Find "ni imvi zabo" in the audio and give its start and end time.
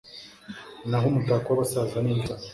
2.01-2.45